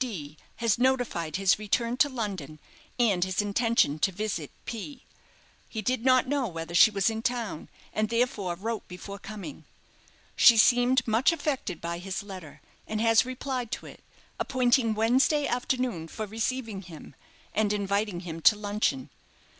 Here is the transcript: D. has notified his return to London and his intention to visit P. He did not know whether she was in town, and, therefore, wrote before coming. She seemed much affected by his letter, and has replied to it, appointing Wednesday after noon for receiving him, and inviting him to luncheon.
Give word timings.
D. 0.09 0.35
has 0.55 0.79
notified 0.79 1.35
his 1.35 1.59
return 1.59 1.95
to 1.97 2.09
London 2.09 2.57
and 2.97 3.23
his 3.23 3.39
intention 3.39 3.99
to 3.99 4.11
visit 4.11 4.49
P. 4.65 5.03
He 5.69 5.83
did 5.83 6.03
not 6.03 6.27
know 6.27 6.47
whether 6.47 6.73
she 6.73 6.89
was 6.89 7.11
in 7.11 7.21
town, 7.21 7.69
and, 7.93 8.09
therefore, 8.09 8.55
wrote 8.55 8.87
before 8.87 9.19
coming. 9.19 9.63
She 10.35 10.57
seemed 10.57 11.07
much 11.07 11.31
affected 11.31 11.79
by 11.79 11.99
his 11.99 12.23
letter, 12.23 12.61
and 12.87 12.99
has 12.99 13.27
replied 13.27 13.71
to 13.73 13.85
it, 13.85 14.03
appointing 14.39 14.95
Wednesday 14.95 15.45
after 15.45 15.77
noon 15.77 16.07
for 16.07 16.25
receiving 16.25 16.81
him, 16.81 17.13
and 17.53 17.71
inviting 17.71 18.21
him 18.21 18.41
to 18.41 18.55
luncheon. 18.55 19.11